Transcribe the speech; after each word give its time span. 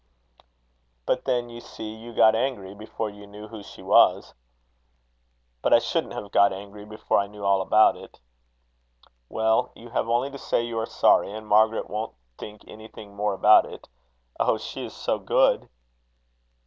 "But 1.05 1.25
then, 1.25 1.51
you 1.51 1.61
see, 1.61 1.93
you 1.93 2.11
got 2.11 2.33
angry 2.33 2.73
before 2.73 3.11
you 3.11 3.27
knew 3.27 3.47
who 3.49 3.61
she 3.61 3.83
was." 3.83 4.33
"But 5.61 5.75
I 5.75 5.77
shouldn't 5.77 6.13
have 6.15 6.31
got 6.31 6.51
angry 6.51 6.85
before 6.85 7.19
I 7.19 7.27
knew 7.27 7.45
all 7.45 7.61
about 7.61 7.95
it." 7.95 8.19
"Well, 9.29 9.71
you 9.75 9.89
have 9.91 10.09
only 10.09 10.31
to 10.31 10.39
say 10.39 10.63
you 10.63 10.79
are 10.79 10.87
sorry, 10.87 11.31
and 11.31 11.45
Margaret 11.45 11.87
won't 11.87 12.15
think 12.39 12.63
anything 12.67 13.15
more 13.15 13.35
about 13.35 13.67
it. 13.67 13.87
Oh, 14.39 14.57
she 14.57 14.83
is 14.83 14.95
so 14.95 15.19
good!" 15.19 15.69